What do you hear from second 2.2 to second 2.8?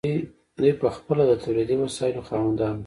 خاوندان وو.